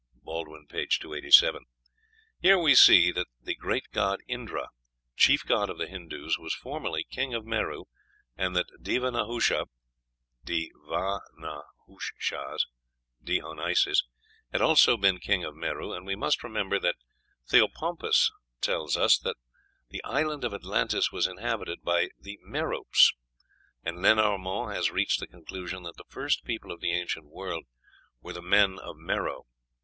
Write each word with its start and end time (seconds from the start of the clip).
(Ibid., 0.27 0.67
p. 0.69 0.87
287.) 0.87 1.65
Here 2.39 2.57
we 2.57 2.73
see 2.73 3.11
that 3.11 3.27
the 3.39 3.53
great 3.53 3.83
god 3.91 4.19
Indra, 4.27 4.69
chief 5.15 5.45
god 5.45 5.69
of 5.69 5.77
the 5.77 5.85
Hindoos, 5.85 6.39
was 6.39 6.55
formerly 6.55 7.03
king 7.03 7.35
of 7.35 7.45
Meru, 7.45 7.83
and 8.35 8.55
that 8.55 8.65
Deva 8.81 9.11
Nahusha 9.11 9.67
(De(va)nushas 10.43 11.21
De 13.23 13.39
onyshas) 13.41 14.03
had 14.51 14.59
also 14.59 14.97
been 14.97 15.19
king 15.19 15.43
of 15.43 15.55
Meru; 15.55 15.93
and 15.93 16.07
we 16.07 16.15
must 16.15 16.43
remember 16.43 16.79
that 16.79 16.95
Theopompus 17.47 18.31
tells 18.59 18.97
us 18.97 19.19
that 19.19 19.37
the 19.91 20.03
island 20.03 20.43
of 20.43 20.51
Atlantis 20.55 21.11
was 21.11 21.27
inhabited 21.27 21.83
by 21.83 22.09
the 22.19 22.39
"Meropes;" 22.43 23.13
and 23.83 24.01
Lenormant 24.01 24.73
has 24.75 24.89
reached 24.89 25.19
the 25.19 25.27
conclusion 25.27 25.83
that 25.83 25.97
the 25.97 26.05
first 26.09 26.43
people 26.43 26.71
of 26.71 26.79
the 26.81 26.91
ancient 26.91 27.27
world 27.27 27.65
were 28.19 28.33
"the 28.33 28.41
men 28.41 28.79
of 28.79 28.95
Mero." 28.97 29.45